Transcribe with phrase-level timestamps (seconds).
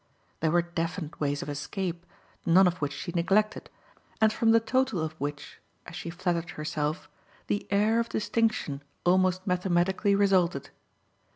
[0.39, 2.07] There were definite ways of escape,
[2.43, 3.69] none of which she neglected
[4.19, 7.07] and from the total of which, as she flattered herself,
[7.45, 10.71] the air of distinction almost mathematically resulted.